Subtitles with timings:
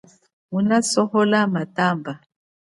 [0.47, 2.13] Nguna sohola matamba.